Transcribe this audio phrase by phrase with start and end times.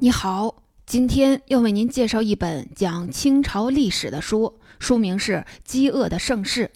[0.00, 5.32] 你好，今天要为您介绍一本讲清朝历史的书，书名是
[5.64, 6.66] 《饥饿的盛世》。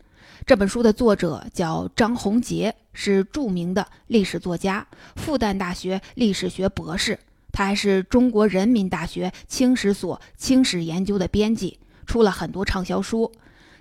[0.45, 7.17] 这本书的作者叫张宏杰，是著名的历史作家，复旦大学历史学博士。
[7.53, 13.31] 他还是中国人民大学清史所清史研究的编辑，出了很多畅销书。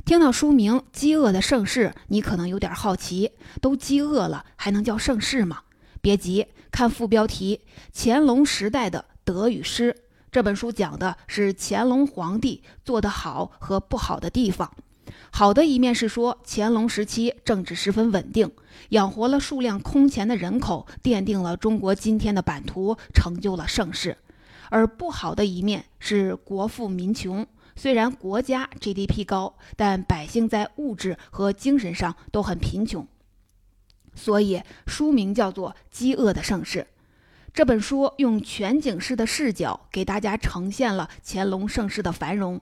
[0.05, 5.61] 听到书名《饥饿的盛世》，你可能有点好奇：都饥饿了，还能叫盛世吗？
[5.99, 7.61] 别急，看副标题：
[7.91, 9.05] 乾隆时代的。
[9.31, 9.95] 得与失，
[10.31, 14.71] 这本书讲的是乾隆皇帝做得好和不好的地方。
[15.31, 18.51] 好的一面是说，乾隆时期政治十分稳定，
[18.89, 24.17] 养活了数量空前的人口，奠定了中国今天的版图，成就了盛世。
[24.69, 33.05] 而不好的一面是国富民穷，虽然国家 GDP 高，但百姓在物质和精神上都很贫穷。
[34.13, 36.79] 所以书名叫做《饥饿的盛世》。
[37.53, 42.61] 这本书用全景式的视角给大家呈现了乾隆盛世的繁荣，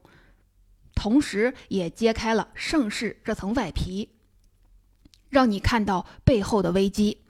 [0.96, 4.10] 同时也揭开了盛世这层外皮，
[5.30, 7.22] 让你看到背后的危机。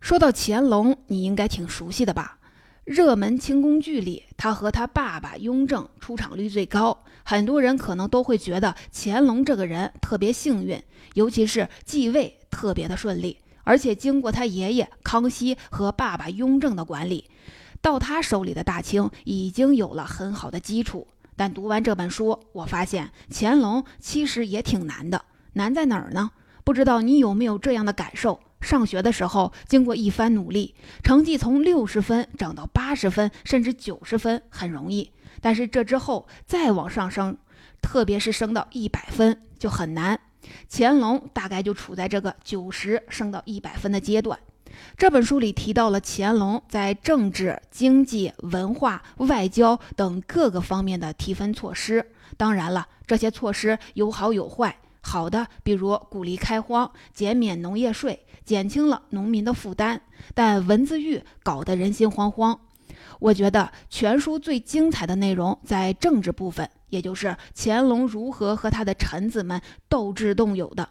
[0.00, 2.40] 说到乾隆，你应该挺熟悉的吧？
[2.82, 10.82] 热门清宫剧里，他和他爸爸雍正出场率最高，很多人可能都会觉得乾隆这个人特别幸运，
[11.14, 13.38] 尤其是继位特别的顺利。
[13.64, 17.28] 而且经过他爷爷康熙和爸爸雍正的管理，
[17.80, 21.08] 到他手里的大清已经有了很好的基础。
[21.36, 25.24] 但读完这本书，我发现乾隆其实也挺难的。
[25.54, 26.30] 难在哪儿呢？
[26.62, 28.40] 不知道你有没有这样的感受？
[28.60, 35.10] 上学的时候，经过一番努力，成绩从六十分涨到八十分，甚至九十分很容易。
[35.42, 37.36] 但是这之后再往上升，
[37.82, 40.18] 特别是升到一百分就很难。
[40.70, 44.38] 乾隆大概就处在这个九十升到一百分的阶段。
[44.96, 52.10] 这本书里提到了乾隆在政治、经济、文化、外交等各个方面的提分措施。
[52.36, 54.76] 当然了，这些措施有好有坏。
[55.00, 60.00] 好的，比如鼓励开荒、减免农业税，减轻了农民的负担。
[60.34, 62.58] 但文字狱搞得人心惶惶。
[63.18, 66.68] 我觉得全书最精彩的内容在政治部分。
[66.90, 70.88] 也就是乾隆如何和他的臣子们斗智斗勇的，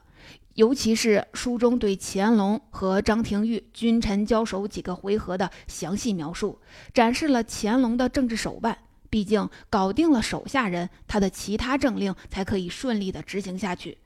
[0.55, 6.59] 尤其是书中对乾隆和张廷玉君臣交手几个回合的详细描述，
[6.93, 8.77] 展示了乾隆的政治手腕。
[9.09, 13.97] 毕竟搞定了手下人，他的其他政令才可以顺利的执行下去。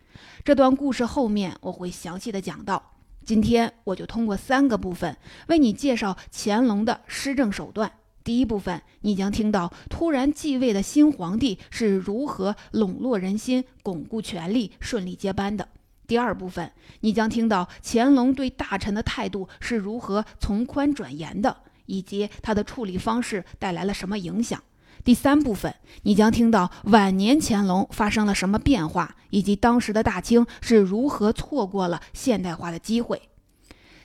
[0.44, 2.97] 这段故事后面我会详细的讲到。
[3.28, 5.18] 今天我就通过三个部分
[5.50, 7.92] 为你介绍乾隆的施政手段。
[8.24, 15.68] 第一部分，你将听到突然继位的新皇帝是如何笼络人心、巩固权力、顺利接班的。
[16.08, 16.72] 第二部分，
[17.02, 24.64] 你将听到乾隆对大臣的态度是如何从宽转严的，以及他的处理方式带来了什么影响。
[25.07, 25.73] 第三部分，
[26.03, 33.22] 你将听到晚年乾隆发生了什么变化，以及当时的大清是如何错过了现代化的机会。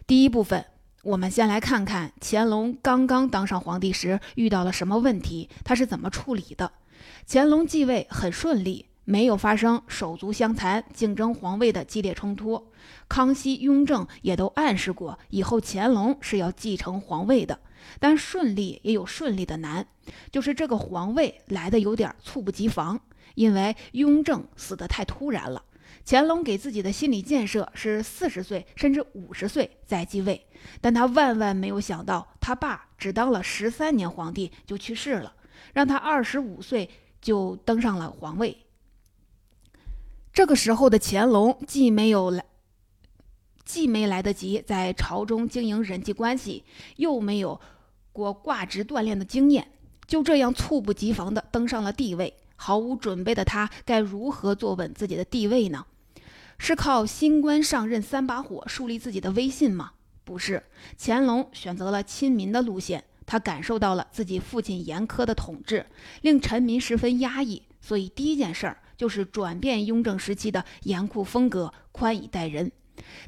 [0.06, 0.64] 第一部分。
[1.02, 6.70] 我们先来看看乾隆刚刚当上皇帝时遇到了什么问题，他是怎么处理的。
[7.26, 12.68] 乾隆继位很顺利，没有发生手足相残、竞争皇位的激烈冲突。
[13.08, 17.58] 康熙、雍正也都暗示过，以后乾隆是要继承皇位的。
[17.98, 19.86] 但顺利也有顺利的难，
[20.30, 23.00] 就是这个皇位来的有点猝不及防，
[23.34, 25.64] 因为雍正死得太突然了。
[26.04, 30.46] 乾隆给自己的心理建设是四十岁甚至五十岁再继位，
[30.80, 35.34] 但他万万没有想到，他爸只当了十三年皇帝就去世了，
[35.72, 36.90] 让他二十五岁
[37.20, 38.66] 就登上了皇位。
[40.32, 42.44] 这个时候的乾隆既没有来，
[43.64, 46.64] 既没来得及在朝中经营人际关系，
[46.96, 47.60] 又没有
[48.12, 49.68] 过挂职锻炼的经验，
[50.06, 52.34] 就这样猝不及防地登上了帝位。
[52.56, 55.84] 毫无准备的他该如何坐稳自己的地位呢？
[56.58, 59.92] 是靠新官上任三把火树立自己的威信吗？
[60.22, 60.62] 不是，
[60.96, 63.02] 乾隆选择了亲民的路线。
[63.24, 65.86] 他感受到了自己父亲严苛的统治
[66.20, 72.70] 令臣民十分压抑，所以第一件事儿就是转变雍正时期的严酷风格，宽以待人。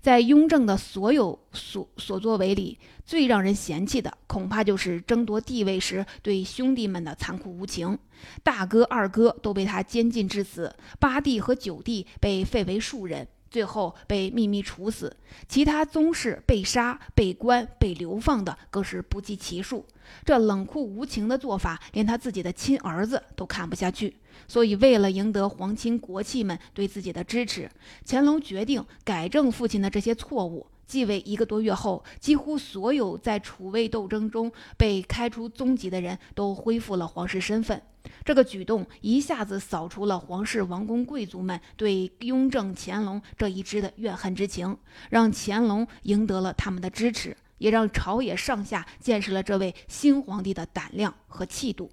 [0.00, 7.98] 在雍正的所有所所作为里，最让人嫌弃的恐怕就是争夺帝位时对兄弟们的残酷无情。
[8.42, 15.16] 大哥、二哥都被他监禁致死，八弟和九弟被废为庶人，最后被秘密处死。
[15.48, 19.86] 其他宗室被杀、被关、被流放的更是不计其数。
[20.24, 24.16] 这冷酷无情的做法，连他自己的亲儿子都看不下去。
[24.48, 27.70] 所以，为了赢得皇亲国戚们对自己的支持，
[28.04, 37.80] 乾隆决定改正父亲的这些错误，继位一个多月后，几乎所有在储位斗争中被开除宗籍的人都恢复了皇室身份。
[38.24, 44.76] 这个举动一下子扫除了皇室王公贵族们对雍正、乾隆这一支的怨恨之情，
[45.10, 51.90] 让乾隆赢得了他们的支持，也让朝野上下见识了这位新皇帝的胆量和气度。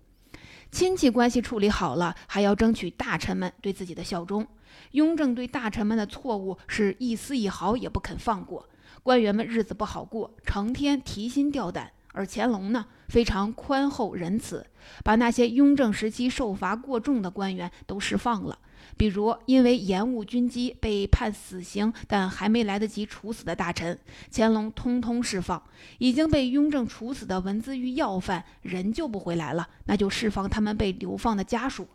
[0.71, 4.47] 亲戚关系处理好了，还要争取大臣们对自己的效忠。
[4.91, 8.69] 雍正对大臣们的错误是一丝一毫也不肯放过，
[9.03, 11.91] 官员们日子不好过，成天提心吊胆。
[12.13, 14.65] 而乾隆呢，非常宽厚仁慈，
[15.03, 18.57] 把那些雍正时期受罚过重的官员都释放了。
[18.97, 23.97] 比如因为延误军机被判死刑但还没来得及处死的大臣，
[24.31, 25.61] 乾隆通通释放；
[25.99, 31.87] 已经被雍正处死的文字狱要犯人救不回来了，那就释放他们被流放的家属。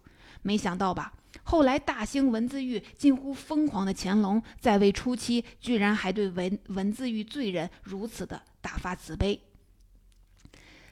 [0.42, 1.12] 没想到吧？
[1.42, 9.38] 后来大兴文字狱，近乎疯狂的乾隆在位初期，居然还对文文字狱罪人如此的大发慈悲。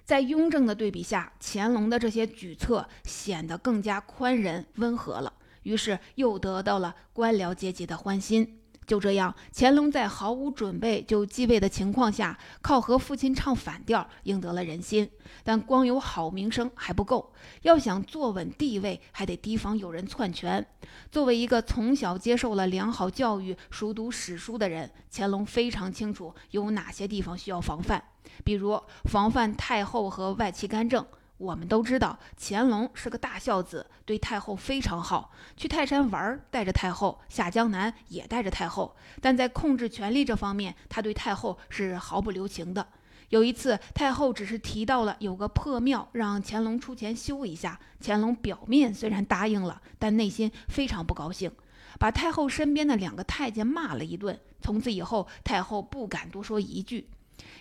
[0.04, 8.60] 在雍正的对比下，乾隆的这些举措显得更加宽仁温和了，于是又得到了官僚阶级的欢心。
[8.86, 15.10] 就这样，乾隆在毫无准备就继位的情况下，靠和父亲唱反调赢得了人心。
[15.42, 20.66] 但光有好名声还不够，要想坐稳地位，还得提防有人篡权。
[21.10, 28.04] 作为一个从小接受了良好教育、熟读史书的人，乾隆非常清楚有哪些地方需要防范，
[28.42, 31.06] 比如防范太后和外戚干政。
[31.36, 35.32] 我们都知道，乾隆是个大孝子，对太后非常好。
[35.56, 38.94] 去泰山玩，带着太后；下江南也带着太后。
[39.20, 42.86] 但在控制权力这方面，他对太后是毫不留情的。
[43.30, 47.78] 有一次，太后只是提到了有个破庙，让乾隆出钱修一下。
[48.00, 51.50] 乾隆表面虽然答应了，但内心非常不高兴，
[51.98, 54.38] 把太后身边的两个太监骂了一顿。
[54.60, 57.08] 从此以后，太后不敢多说一句。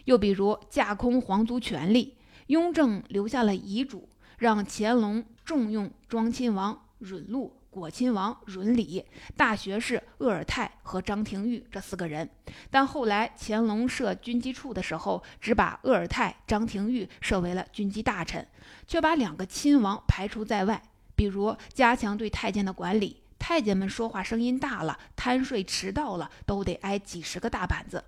[0.06, 2.18] 又比如架空皇族权力。
[2.48, 9.06] 雍正留下了遗嘱，让乾隆重用庄亲王允禄、果亲王允礼、
[9.38, 12.30] 大学士鄂尔泰和张廷玉这四个人。
[12.70, 18.46] 但后来乾隆设军机处的时候，只把鄂尔泰、张廷玉设为了军机大臣，
[18.86, 20.82] 却把两个亲王排除在外。
[21.16, 28.04] 比如加强对太监的管理，太监们说话声音大了、贪睡迟到了，都得挨几十个大板子。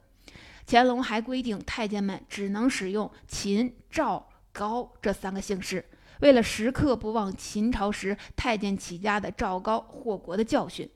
[0.67, 4.27] 乾隆还规定太监们只能使用秦、赵。
[4.57, 5.83] 高这三个姓氏，
[6.21, 10.89] 为了时刻不忘秦朝时太监起家的赵高祸国的教训。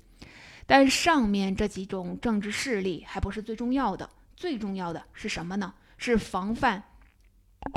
[0.66, 5.74] 但上面这几种政治势力还不是最重要的，最重要的是什么呢？
[5.98, 6.82] 是防范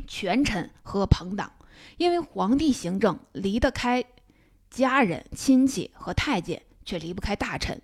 [0.06, 1.50] 权臣和朋党。
[1.96, 4.04] 因为皇帝行政离得开
[4.70, 7.82] 家人、亲戚和太监，却离不开大臣。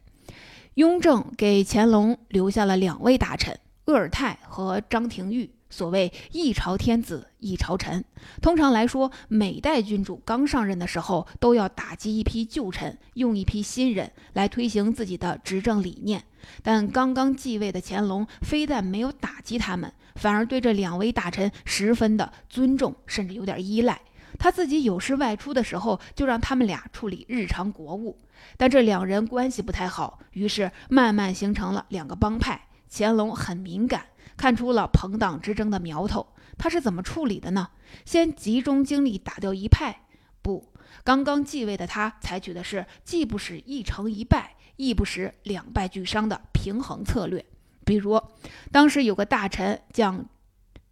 [0.74, 3.58] 雍正给乾隆留下了两位大臣，
[3.88, 5.50] 鄂尔泰和张廷玉。
[5.70, 8.04] 所谓一朝天子一朝臣，
[8.40, 16.22] 通常来说，每代君主刚上任的时候，都要打击一批旧臣，用一批新人来推行自己的执政理念。
[16.62, 24.00] 但刚刚继位的乾隆，非但没有打击他们，反而对这两位大臣十分的尊重，甚至有点依赖。
[24.38, 28.18] 他自己有事外出的时候，就让他们俩处理日常国务。
[28.58, 32.67] 但这两人关系不太好，于是慢慢形成了两个帮派。
[32.90, 34.06] 乾隆很敏感。
[34.36, 37.70] 看出了朋党之争的苗头，他是怎么处理的呢？
[38.04, 40.02] 先集中精力打掉一派？
[40.42, 40.72] 不，
[41.02, 47.44] 刚刚继位的他采取的是既不使一成一败，亦不使两败俱伤的平衡策略。
[47.84, 48.22] 比如，
[48.70, 50.24] 当时有个大臣叫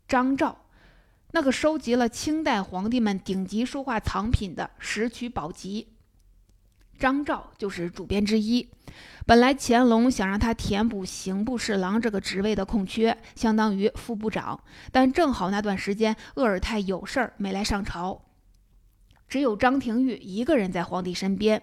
[0.09, 0.59] 张昭，
[1.30, 5.85] 那个收集了清代皇帝们顶级书画藏品的《石渠宝笈》，
[6.98, 8.68] 张昭就是主编之一。
[9.26, 14.58] 本来乾隆想让他填补刑部侍郎这个职位的空缺，相当于副部长。
[14.92, 18.22] 但正好那段时间鄂尔泰有事儿没来上朝，
[19.28, 21.62] 只有张廷玉一个人在皇帝身边。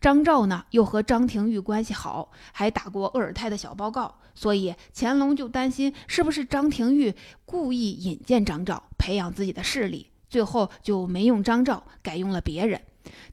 [0.00, 10.10] 张昭呢又和张廷玉关系好，还打过鄂尔泰的小报告，所以乾隆就担心是不是张廷玉故意引荐张昭，培养自己的势力。
[10.28, 12.80] 最后就没用张昭，改用了别人。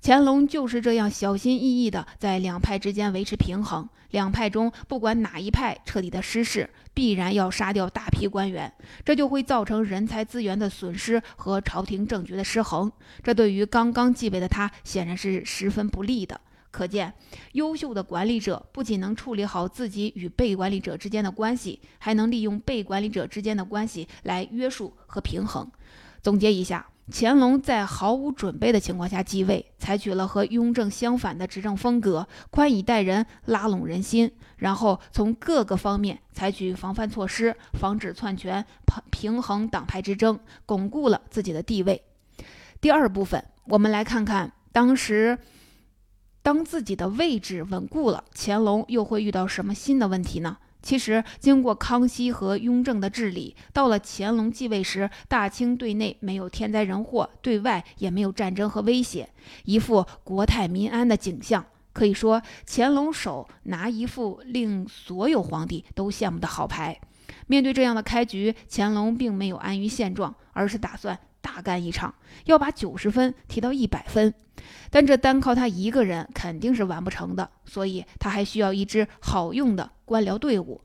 [0.01, 3.88] 乾隆就是这样小心翼翼地在两派之间维持平衡。
[4.12, 8.71] 两派中不管哪一派彻底的失势，必然要杀掉大批官员，
[9.03, 12.89] 这就会造成人才资源的损失和朝廷政局的失衡。
[13.21, 16.39] 这对于刚刚继位的他显然是十分不利的。
[16.71, 17.13] 可见，
[17.51, 25.69] 优秀的管理者不仅能处理好自己与被管理者之间的关系，还能利用被管理者之间的关系来约束和平衡。
[26.21, 26.88] 总结一下。
[27.09, 38.65] 乾隆在毫无准备的情况下继位，采取了和雍正相反的执政风格，宽以待人，拉拢人心，然后从各个方面采取防范措施，防止篡权，
[39.09, 42.03] 平衡党派之争，巩固了自己的地位。
[42.81, 45.39] 第二部分，我们来看看当时
[46.41, 50.57] 当自己的位置稳固了，乾隆又会遇到什么新的问题呢？
[50.81, 59.29] 其实，经过康熙和雍正的治理，到了乾隆继位时，大清对内没有天灾人祸，对外也没有战争和威胁，
[59.65, 61.65] 一副国泰民安的景象。
[61.91, 67.00] 可以说，乾隆手拿一副令所有皇帝都羡慕的好牌。
[67.48, 72.13] 面对这样的开局，乾隆并没有安于现状，而是打算大干一场，
[72.46, 74.34] 要把九十分提到一百分。
[74.89, 80.81] 但这单靠他一个人肯定是完不成的，所以他还需要一支好用的官僚队伍。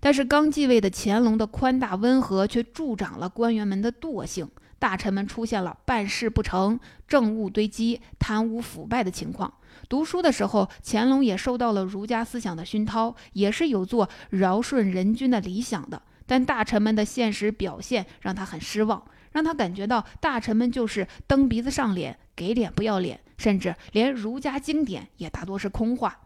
[0.00, 6.78] 但是刚继位的乾隆的宽大温和，却助长了官员们的惰性，大臣们出现了办事不成、
[7.08, 9.52] 政务堆积、贪污腐败的情况。
[9.88, 16.02] 读书的时候，乾隆也受到了儒家思想的熏陶，也是有做尧舜仁君的理想的。
[16.26, 19.02] 但大臣们的现实表现让他很失望。
[19.34, 26.20] 让他感觉到大臣们就是蹬鼻子上脸，给脸不要脸，甚至连儒家经典也大多是空话。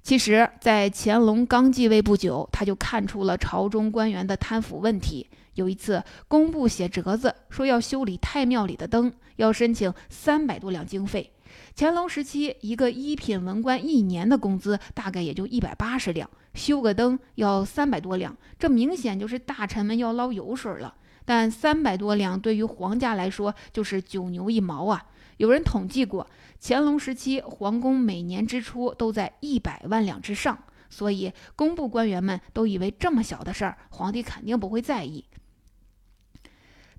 [0.00, 5.28] 其实，在乾隆刚继位不久，他就看出了朝中官员的贪腐问题。
[5.54, 11.32] 有一次，工部写折子说要修理太庙里的灯，要申请三百多两经费。
[11.74, 20.94] 乾隆时期，一个一品文官一年的工资大概也就一百八十两，修个灯要三百多两，这明显就是大臣们要捞油水了。
[21.26, 25.04] 但三百多两对于皇家来说就是九牛一毛啊！
[25.36, 26.26] 有人统计过，
[26.58, 35.26] 乾隆时期皇宫每年支出都在一百万两之上，所以工部官员们都以为这么小的事儿，皇帝肯定不会在意。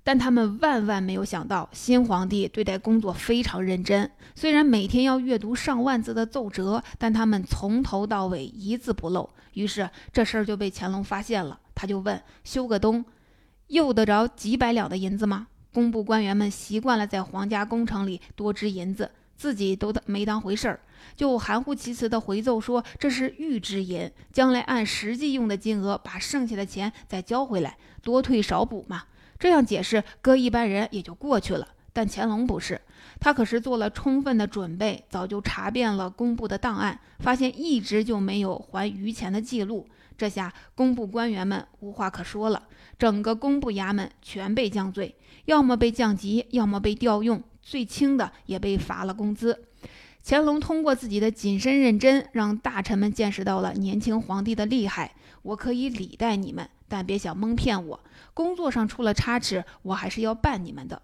[0.04, 4.10] 但他们万万没有想到，新皇帝对待工作非常认真。
[4.34, 9.28] 虽然每天要阅读上万字的奏折，但他们从头到尾一字不漏。
[9.54, 13.04] 于是这事儿就被乾隆发现了，他就问：修个东？
[13.68, 15.46] 用得着几百两的银子吗？
[15.72, 20.80] 工部官员们习惯了在皇家工程里多支银子，自己都没当回事儿，
[21.14, 29.04] 就含糊其辞地回奏说这是预支银，将来按实际用的金额把剩下的钱再交回来，多退少补嘛。
[29.38, 31.68] 这样解释，搁一般人也就过去了。
[31.92, 32.80] 但乾隆不是，
[33.20, 39.86] 他可是做了充分的准备，早就查遍了工部的档案，发现一直就没有还余钱的记录。
[40.18, 42.64] 这下工部官员们无话可说了。
[42.98, 49.64] 整个工部衙门全被降罪，要么被降级，要么被调用，最轻的也被罚了工资。
[50.24, 55.14] 乾隆通过自己的谨慎认真，让大臣们见识到了年轻皇帝的厉害。
[55.42, 58.00] 我可以礼待你们，但别想蒙骗我。
[58.34, 61.00] 工作上出了差池，我还是要办你们的。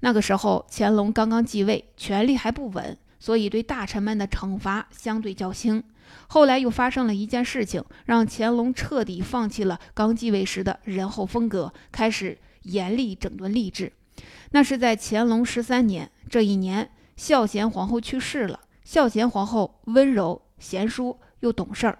[0.00, 5.82] 那个时候，乾隆刚刚继位，权力还不稳，所以对大臣们的惩罚相对较轻。
[6.28, 13.92] 后来又发生了一件事情，让乾隆彻底放弃了刚继位时的仁厚风格，开始严厉整顿吏治。
[14.50, 18.60] 那是在乾隆十三年，这一年，孝贤皇后去世了。
[18.84, 21.98] 孝贤皇后温柔贤淑又懂事儿，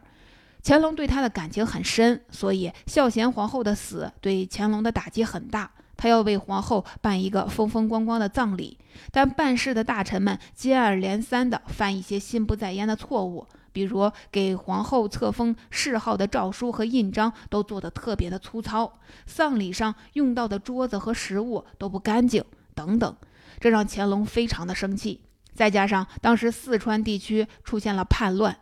[0.62, 5.70] 乾隆对她的感情很深，所以孝贤皇后的死对乾隆的打击很大。
[5.96, 8.76] 他要为皇后办一个风风光光的葬礼，
[9.12, 13.46] 但办事的大臣们接二连三地犯一些心不在焉的错误。
[13.72, 23.16] 比如给皇后册封谥号的诏书和印章都做得特别的粗糙，丧礼上用到的桌子和食物都不干净，等等，
[23.58, 25.20] 这让乾隆非常的生气。
[25.54, 28.56] 再加上当时四川地区出现了叛乱，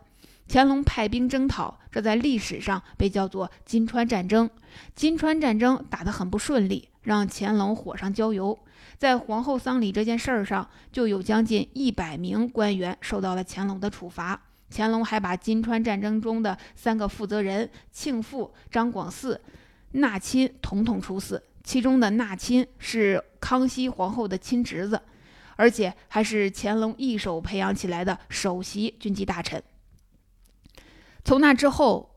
[0.47, 4.49] 乾隆派兵征讨，这在历史上被叫做金川战争。
[4.95, 8.59] 金川战争打得很不顺利，让乾隆火上浇油。
[8.97, 14.41] 在皇后丧礼这件事儿上，就有将近一百名官员受到了乾隆的处罚。
[14.73, 19.37] 乾隆还把金川战争中的三个负责人庆父张广嗣、
[19.91, 25.01] 纳亲统统处死，其中的纳亲是康熙皇后的亲侄子，
[25.57, 29.61] 而且还是乾隆一手培养起来的首席军机大臣。
[31.23, 32.15] 从那之后，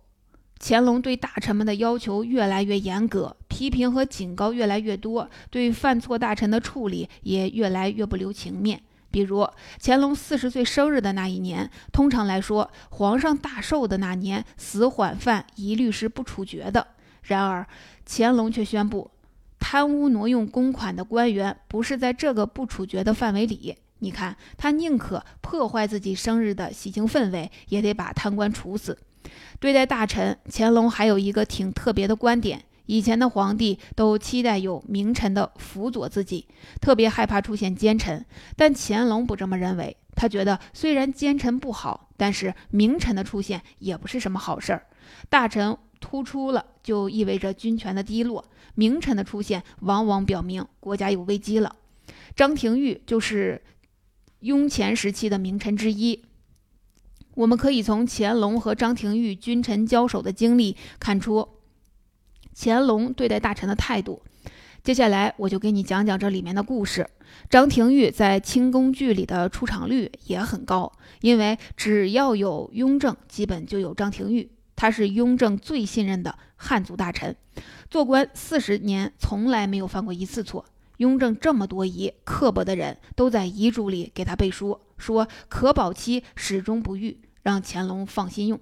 [0.60, 8.80] 乾隆对大臣们的要求越来越严格，批评和警告越来越多，对犯错大臣的处理也越来越不留情面。
[9.14, 9.48] 比如
[9.80, 16.84] 乾隆四十岁生日的那一年，通常来说，皇上大寿的那年，死缓犯一律是不处决的。
[17.22, 17.64] 然而，
[18.04, 19.08] 乾隆却宣布，
[19.60, 23.76] 贪污挪用公款的官员不是在这个不处决的范围里。
[24.00, 28.98] 你看，他宁可破坏自己生日的喜庆氛围，也得把贪官处死。
[29.60, 36.46] 对待大臣，乾隆还有一个挺特别的观点，以前的皇帝都期待有名臣的辅佐自己，
[36.80, 38.24] 特别害怕出现奸臣。
[38.56, 44.86] 但乾隆不这么认为，他觉得虽然奸臣不好，但是名臣的出现也不是什么好事儿。
[45.28, 51.76] 大臣突出了，就意味着军权的低落；名臣的出现，往往表明国家有危机了。
[52.36, 53.62] 张廷玉就是
[54.40, 56.24] 雍乾时期的名臣之一。
[57.36, 61.48] 我们可以从乾隆和张廷玉君臣交手的经历看出
[62.56, 64.22] 乾隆对待大臣的态度。
[64.82, 67.06] 接下来我就给你讲讲这里面的故事。
[67.48, 70.92] 张廷玉在清宫剧里的出场率也很高，
[71.22, 74.50] 因为只要有雍正，基本就有张廷玉。
[74.76, 77.34] 他是雍正最信任的汉族大臣，
[77.88, 80.66] 做官四十年从来没有犯过一次错。
[80.98, 88.60] 雍正这么多疑刻薄的人都在遗嘱里给他背书，说可保期始终不渝，让乾隆放心用。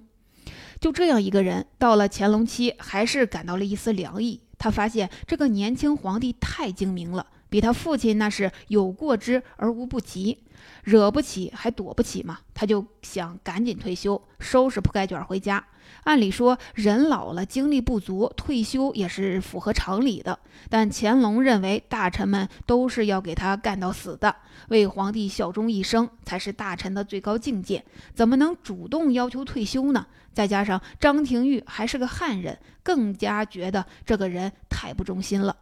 [0.83, 4.41] 就这样一个人，到了乾隆期，还是感到了一丝凉意。
[4.57, 10.43] 他发现这个年轻皇帝太精明了，比他父亲那是有过之而无不及，
[10.83, 12.39] 惹不起还躲不起嘛。
[12.53, 15.65] 他就想赶紧退休，收拾铺盖卷回家。
[16.03, 20.37] 按理说，人老了，精力不足，退休也是符合常理的。
[20.69, 24.33] 但乾隆认为，大臣们都是要给他干到死的，
[24.69, 30.05] 为皇帝效忠一生才是大臣的最高境界，怎么能主动要求退休呢？
[30.33, 35.55] 再加上张廷玉还是个汉人，更加觉得这个人太不忠心了。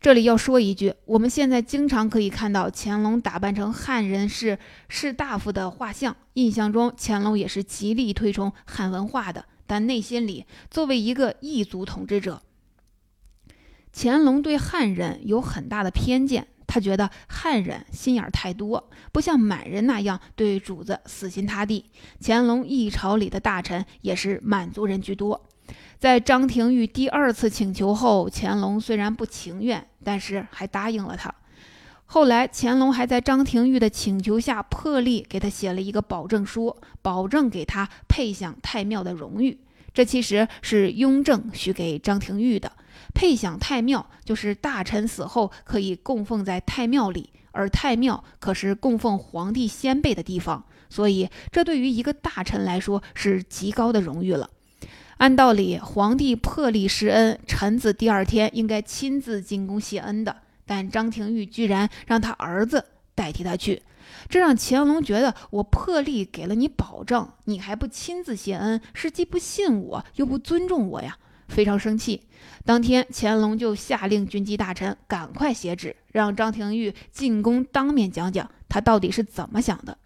[0.00, 9.44] 这里要说一句，我们现在经常可以看到乾隆打扮成汉人士士大夫的画像，印象中乾隆也是极力推崇汉文化的。
[9.66, 12.40] 但内心里，作为一个异族统治者，
[13.92, 16.46] 乾隆对汉人有很大的偏见。
[16.66, 21.90] 他觉得汉人心眼太多，不像满人那样对主子死心塌地。
[22.20, 25.48] 乾隆一朝里的大臣也是满族人居多。
[25.98, 31.34] 在张廷玉第二次请求后，乾隆虽然不情愿，但是还答应了他。
[32.06, 39.58] 后来，乾隆还在张廷玉的请求下，破例给他写了一个保证书，保证给他配享太庙的荣誉。
[39.92, 42.70] 这其实是雍正许给张廷玉的。
[43.12, 54.48] 配享太庙，就是大臣死后可以供奉在太庙里，而太庙可是供奉皇帝先辈的地方，所以这对于一个大臣来说是极高的荣誉了。
[55.18, 60.34] 按道理，皇帝破例施恩，臣子第二天应该亲自进宫谢恩的。
[60.64, 63.82] 但张廷玉居然让他儿子代替他去，
[64.28, 71.16] 这让乾隆觉得我破例给了你保证，你还不亲自谢恩，是既不信我又不尊重我呀，
[71.48, 72.22] 非常生气。
[72.64, 79.98] 当天乾隆就下令军机大臣赶快写旨，让张廷玉进宫当面讲讲他到底是怎么想的。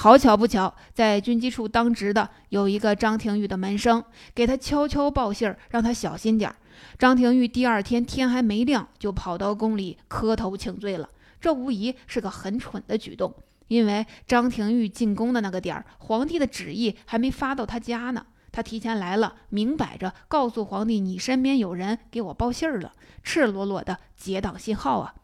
[0.00, 4.02] 好巧不巧，在军机处当值的有一个张廷玉的门生，
[4.34, 6.56] 给他悄悄报信儿，让他小心点儿。
[6.98, 11.10] 张廷玉第二天天还没亮，就跑到宫里磕头请罪了。
[11.38, 13.34] 这无疑是个很蠢的举动，
[13.68, 18.24] 因为张廷玉进宫的那个点儿，皇帝的旨意还没发到他家呢。
[18.50, 25.14] 他提前来了，明摆着告诉皇帝：“你身边有人给我报信儿了。”赤裸裸的结党信号啊！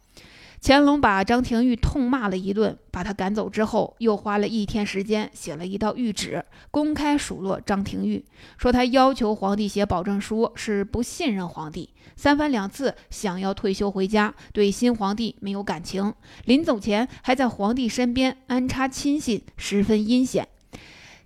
[0.67, 8.25] 乾隆把张廷玉痛骂了一顿，把他赶走之后，又花了一天时间写了一道谕旨，公开数落张廷玉，
[8.59, 16.13] 说他要求皇帝写保证书是不信任皇帝，三番两次想要退休回家，对新皇帝没有感情，
[16.47, 20.49] 临走前还在皇帝身边安插亲信，十分阴险。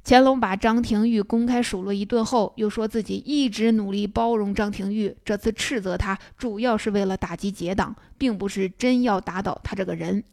[0.03, 10.25] 乾隆把张廷玉公开数落一顿后，又说自己一直努力包容张廷玉，这次斥责他主要是为了打击结党，并不是真要打倒他这个人。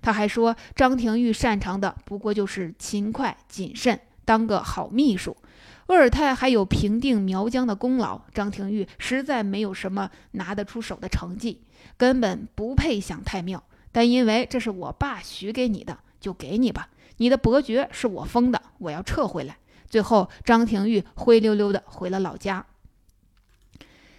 [0.00, 5.36] 他还说张廷玉擅长的不过就是勤快谨慎，当个好秘书。
[5.88, 11.60] 鄂尔泰还有平定苗疆的功劳，张廷玉实在没有什么拿得出手的成绩，
[11.96, 13.62] 根本不配享太庙。
[13.92, 16.88] 但因为这是我爸许给你的，就给你吧。
[17.18, 19.58] 你的伯爵是我封的，我要撤回来。
[19.88, 22.66] 最后，张廷玉灰溜溜的回了老家。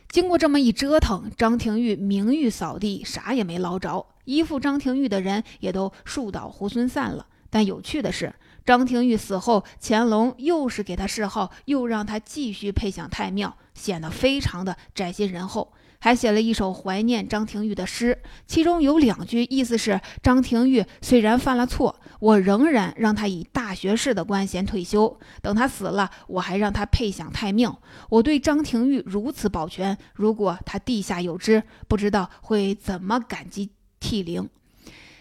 [0.10, 4.06] 经过这么一折腾，张廷玉名誉扫地，啥也没捞着。
[4.24, 7.28] 依附张廷玉的人也都树倒猢狲散了。
[7.50, 8.34] 但有趣的是，
[8.66, 15.74] 张廷玉死后，乾隆又是给他谥号，又让他继续配享太庙，显得非常的宅心仁厚。
[16.00, 25.20] 还写了一首怀念张廷玉的诗，其中有两句意思是：张廷玉虽然犯了错，我仍然让他以大学士的官衔退休。
[25.42, 27.82] 等他死了，我还让他配享太庙。
[28.10, 34.48] 我对张廷玉如此保全，如果他地下有知，不知道会怎么感激涕零。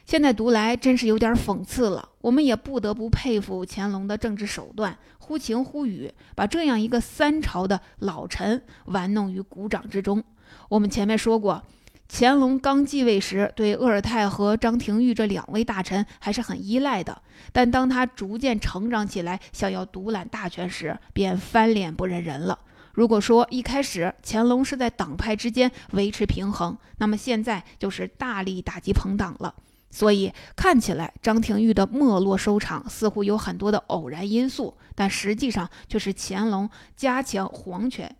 [0.05, 2.11] 现在读来真是有点讽刺了。
[2.21, 10.23] 我们也不得不佩服乾隆的政治手段，忽晴忽雨，把这样一个三朝的老臣玩弄于股掌之中。
[10.69, 11.63] 我们前面说过，
[12.09, 22.59] 乾隆刚继位时对鄂尔泰和张廷玉这两位大臣还是很依赖的，但当他逐渐成长起来，想要独揽大权时，便翻脸不认人了。
[22.93, 29.55] 如果说一开始乾隆是在党派之间维持平衡，那么现在就是大力打击朋党了。
[29.91, 38.17] 所以看起来张廷玉的没落收场似乎有很多的偶然因素，但实际上却是乾隆加强皇权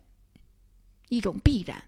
[1.09, 1.83] 一种必然。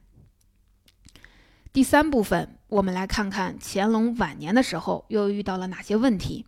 [1.72, 6.44] 第三部分，我们来看看乾隆晚年的时候又遇到了哪些问题。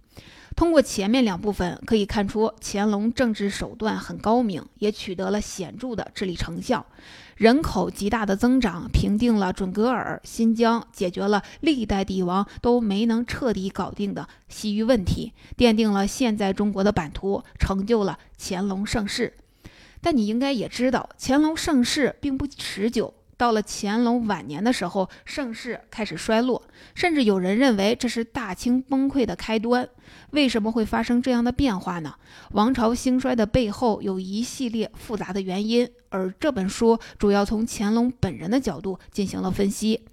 [0.56, 6.88] 通过前面两部分可以看出，乾隆政治手段很高明，也取得了显著的治理成效。
[7.36, 19.38] 人口极大的增长，平定了准噶尔、新疆，解决了历代帝王都没能彻底搞定的西域问题，奠定了现在中国的版图，成就了乾隆盛世。
[20.02, 23.14] 但你应该也知道，乾隆盛世并不持久。
[23.42, 26.62] 到了乾隆晚年的时候，盛世开始衰落，
[26.94, 29.90] 甚至有人认为这是大清崩溃的开端。
[30.30, 32.14] 为什么会发生这样的变化呢？
[32.52, 40.06] 王朝兴衰的背后有一系列复杂的原因，而这本书主要从乾隆本人的角度进行了分析。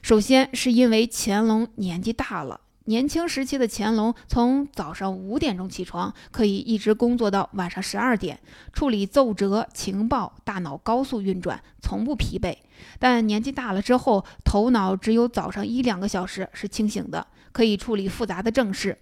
[0.00, 2.60] 首先是因为乾隆年纪大了。
[2.88, 8.40] 年轻时期的乾隆，从早上五点钟起床，可以一直工作到晚上十二点，
[8.72, 12.56] 处理奏折、情报，大脑高速运转，从不疲惫。
[12.98, 18.96] 但年纪大了之后，头脑只有早上一两个小时是清醒的，可以处理复杂的政事。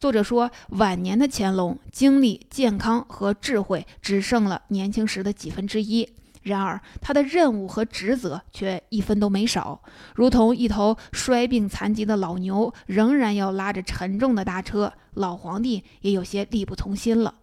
[0.00, 6.08] 作者说，晚年的乾隆，精力、健康和智慧只剩了年轻时的几分之一。
[6.48, 9.80] 然而，他的任务和职责却一分都没少，
[10.14, 14.92] 如同一头衰病残疾的老牛，仍然要拉着沉重的大车。
[15.14, 17.34] 老皇帝也有些力不从心了。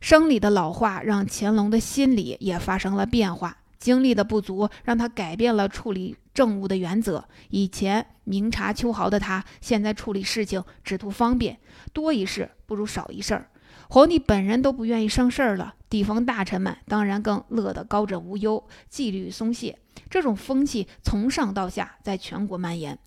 [0.00, 7.24] 生理的老化让乾隆的心理也发生了变化，精力的不足让他改变了处理政务的原则。
[7.50, 11.58] 以前明察秋毫的他，现在处理事情只图方便，
[11.92, 13.46] 多一事不如少一事儿。
[13.92, 19.78] 皇帝本人都不愿意生事儿了，地方大臣们当然更乐得高枕无忧，纪律松懈。
[20.08, 22.98] 这种风气从上到下在全国蔓延。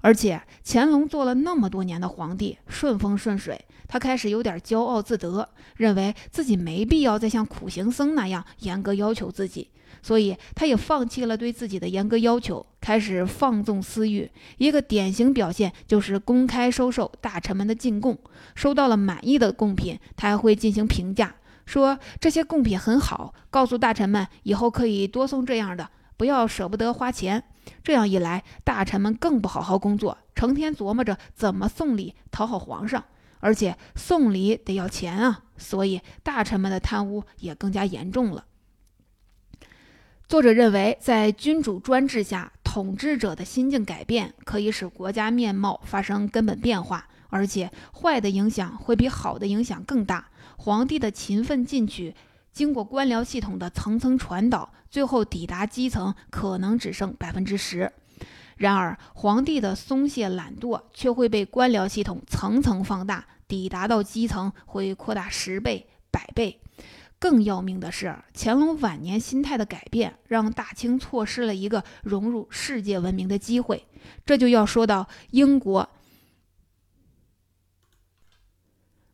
[0.00, 9.70] 而且乾隆做了那么多年的皇帝，顺风顺水，他开始有点骄傲自得，认为自己没必要再像苦行僧那样严格要求自己。
[10.04, 14.30] 所以，他也放弃了对自己的严格要求，开始放纵私欲。
[14.58, 18.18] 一个典型表现就是公开收受大臣们的进贡。
[18.54, 25.88] 收到了满意的贡品，他还会进行评价，说这些贡品很好，告诉大臣们以后可以多送这样的，
[26.18, 27.42] 不要舍不得花钱。
[27.82, 33.02] 这样一来，大臣们更不好好工作，成天琢磨着怎么送礼讨好皇上，
[33.40, 38.44] 而且送礼得要钱啊，所以大臣们的贪污也更加严重了。
[40.26, 50.26] 作者认为，在君主专制下，统治者的心境改变可以使国家面貌发生根本变化，而且坏的影响会比好的影响更大。
[50.56, 52.14] 皇帝的勤奋进取，
[52.52, 57.86] 经过官僚系统的层层传导，最后抵达基层可能只剩百分之十；
[58.56, 66.60] 然而，皇帝的松懈懒惰却会被官僚系统层层放大，抵达到基层会扩大十倍、百倍。
[67.24, 73.86] 更要命的是，乾隆晚年心态的改变，让大清错失了一个融入世界文明的机会。
[74.26, 75.88] 这就要说到英国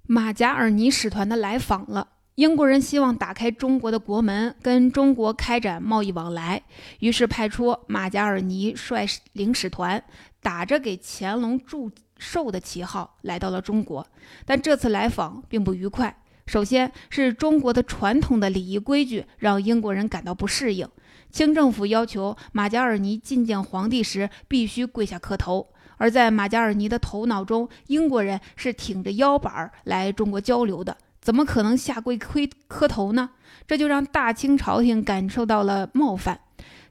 [0.09, 2.09] 马加尔尼使团的来访了。
[2.35, 6.65] 英国人希望打开中国的国门，跟中国开展贸易往来，
[6.99, 10.03] 于是派出马加尔尼率领使团，
[10.43, 14.05] 打着给乾隆祝寿的旗号来到了中国。
[14.45, 16.20] 但这次来访并不愉快。
[16.51, 20.89] 首先是中国的传统的礼仪规矩让英国人感到不适应。
[21.31, 33.31] 清政府要求马加尔尼觐见皇帝时必须跪下磕头，而在马加尔尼的头脑中，英国人是挺着腰板来中国交流的，怎么可能下跪磕磕头呢？
[33.69, 36.41] 这就让大清朝廷感受到了冒犯。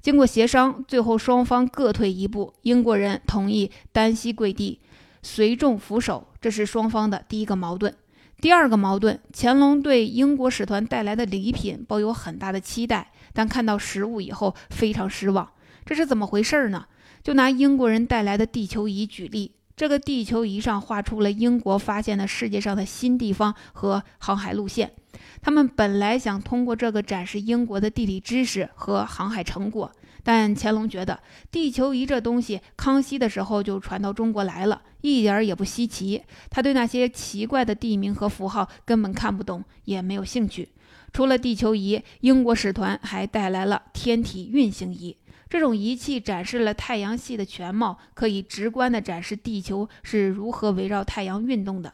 [0.01, 4.79] 经过协商，最后双方各退一步，英国人同意单膝跪地，
[5.21, 7.93] 随众俯首，这是双方的第一个矛盾。
[8.41, 15.49] 第二个矛盾，乾隆对英国使团带来的礼品抱有很大的期待，但看到实物以后非常失望。
[15.85, 16.85] 这是怎么回事呢？
[17.21, 24.93] 就拿英国人带来的地球仪举例，这个地球仪上画出了英国发现的世界上的新地方和航海路线。
[25.41, 29.91] 他们本来想通过这个展示英国的地理知识和航海成果。
[30.29, 36.21] 但乾隆觉得地球仪这东西，康熙的时候就传到中国来了，一点也不稀奇。
[36.51, 40.69] 他对那些奇怪的地名和符号根本看不懂，也没有兴趣。
[41.11, 45.17] 除了地球仪，英国使团还带来了天体运行仪，
[45.49, 51.91] 这种仪器展示了太阳系的全貌，可以直观地展示地球是如何围绕太阳运动的。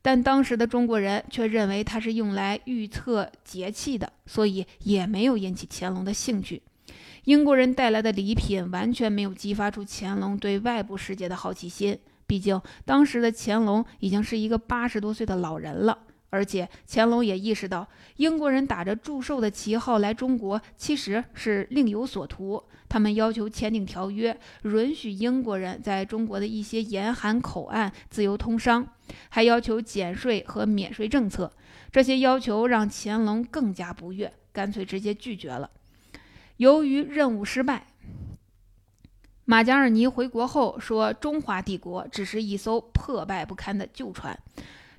[0.00, 6.62] 但当时的中国人却认为它是用来预测节气的，所以也没有引起乾隆的兴趣。
[7.30, 11.96] 英国人带来的礼品完全没有激发出乾隆对外部世界的好奇心。
[12.26, 15.96] 毕竟当时的乾隆已经是一个八十多岁的老人了，
[16.30, 22.60] 而且乾隆也意识到英国人打着祝寿的旗号来中国其实是另有所图。
[22.88, 28.84] 他们要求签订条约，允许英国人在中国的一些严寒口岸自由通商，
[29.28, 31.52] 还要求减税和免税政策。
[31.92, 35.70] 这些要求让乾隆更加不悦，干脆直接拒绝了。
[36.60, 37.86] 由于任务失败，
[39.46, 44.38] 马加尔尼回国后说：“中华帝国只是一艘破败不堪的旧船。”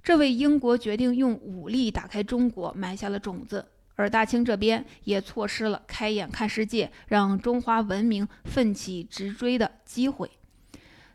[0.02, 3.64] 这为英国决定用武力打开中国埋下了种子。
[3.96, 10.32] 而大清这边也错失了开眼看世界、让中华文明奋起直追的机会。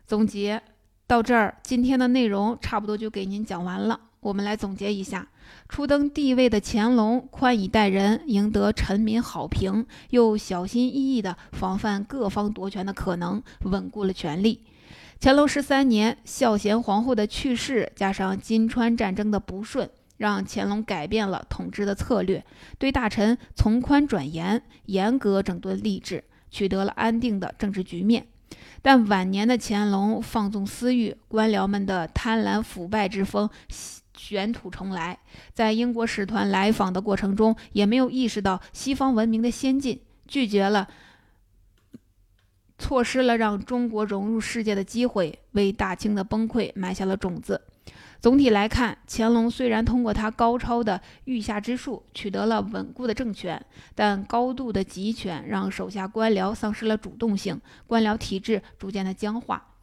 [0.05, 0.63] 总结
[1.05, 3.99] 到这儿，今天的内容差不多就给您讲完了。
[4.21, 5.27] 我们来总结一下：
[5.69, 14.63] 初登帝位的乾隆宽以待人，赢得臣民好评，又小心翼翼地防范各方夺权的可能，稳固了权力。
[15.19, 22.45] 乾隆十三年，孝贤皇后的去世，加上金川战争的不顺，让乾隆改变了统治的策略，
[22.77, 28.27] 对大臣从宽转严，严格整顿吏治，取得了安定的政治局面。
[28.81, 33.49] 但晚年的乾隆放纵私欲，官僚们的贪婪腐败之风。
[34.17, 35.17] 卷土重来，
[35.53, 40.89] 在英国使团来访的过程中，也没有意识到西方文明的先进，拒绝了，
[42.79, 47.61] 错失了让中国融入世界的机会，为大清的崩溃埋下了种子。
[48.19, 59.76] 总体来看，乾隆虽然通过他高超的御下之术取得了稳固的政权，但高度的集权让手下官僚丧失了主动性，官僚体制逐渐的僵化。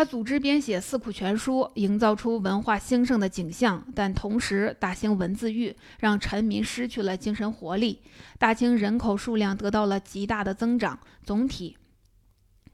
[0.00, 8.00] 他组织编写《四库全书》，营造出文化兴盛的景象，但同时大兴文字狱，让臣民失去了精神活力。
[8.38, 11.76] 大清人口数量得到了极大的增长，总体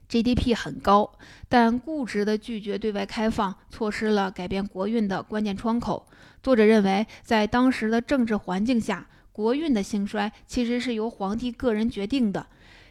[0.07, 6.07] GDP 很高，但固执地拒绝对外开放，错失了改变国运的关键窗口。
[6.41, 12.47] 作者认为，在当时的政治环境下，国运的兴衰其实是由皇帝个人决定的。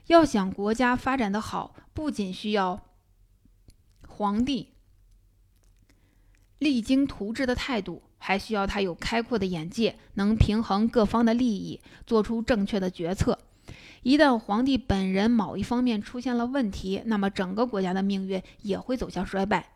[0.09, 2.83] 要想国家发展得好，不仅需要。
[4.17, 4.69] 皇帝
[6.59, 13.39] 励精图治的态度，还需要他有开阔的眼界，能平衡各方的利益，做出正确的决策。
[14.03, 19.73] 一旦皇帝本人某一方面出现了问题，那么整个国家的命运也会走向衰败。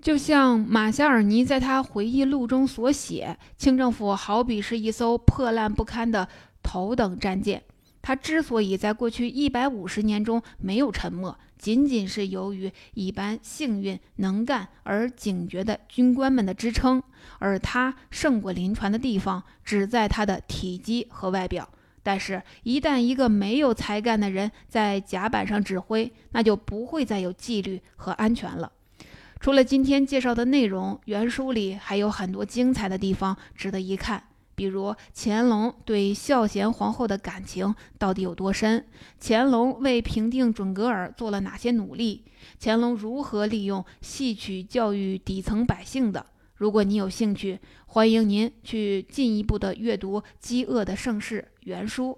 [0.00, 6.26] 就像马夏尔尼在他回忆录中所写，清政府好比是一艘破烂不堪的
[6.62, 7.62] 头等战舰。
[8.02, 17.00] 他之所以在过去一百五十年中没有沉没，仅仅是由于一般幸运、能干而警觉的军官们的支撑，
[17.38, 21.68] 而他胜过临船的地方只在他的体积和外表。
[22.02, 28.72] 但是，一旦一个没有才干的人在甲板上指挥，那就不会再有纪律和安全了。
[29.38, 34.24] 除了今天介绍的内容，原书里还有很多精彩的地方值得一看。
[34.54, 38.86] 比如乾隆对孝贤皇后的感情到底有多深？
[39.20, 42.24] 乾隆为平定准噶尔做了哪些努力？
[42.60, 46.26] 乾隆如何利用戏曲教育底层百姓的？
[46.54, 52.16] 如果你有兴趣，欢迎您去进一步的阅读《饥饿的盛世》原书。